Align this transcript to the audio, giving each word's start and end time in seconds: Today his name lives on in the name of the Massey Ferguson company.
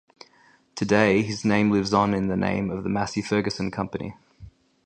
Today 0.73 1.21
his 1.21 1.45
name 1.45 1.69
lives 1.69 1.93
on 1.93 2.15
in 2.15 2.27
the 2.27 2.35
name 2.35 2.71
of 2.71 2.81
the 2.81 2.89
Massey 2.89 3.21
Ferguson 3.21 3.69
company. 3.69 4.15